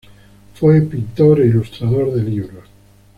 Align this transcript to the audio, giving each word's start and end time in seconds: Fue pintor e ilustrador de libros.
Fue 0.55 0.81
pintor 0.81 1.41
e 1.41 1.45
ilustrador 1.45 2.11
de 2.15 2.23
libros. 2.23 2.67